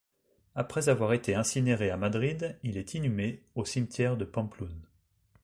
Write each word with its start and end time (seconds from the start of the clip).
Après 0.55 0.89
avoir 0.89 1.13
été 1.13 1.35
incinéré 1.35 1.91
à 1.91 1.95
Madrid, 1.95 2.57
il 2.63 2.75
est 2.77 2.95
inhumé 2.95 3.43
au 3.53 3.65
cimetière 3.65 4.17
de 4.17 4.25
Pampelune. 4.25 4.87